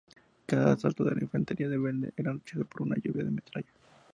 [0.47, 3.69] Cada asalto de la infantería rebelde era rechazado por una lluvia de metralla.